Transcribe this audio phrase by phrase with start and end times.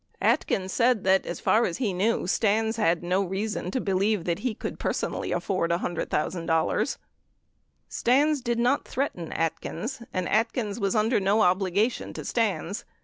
[0.19, 4.23] 45 Atkins said that, as far as he knew, Stans had no reason to believe
[4.25, 6.47] that he could personally afford $100, 000.
[6.59, 6.97] 46
[7.87, 12.83] Stans did not threaten Atkins, and Atkins was under no obligation to Stans.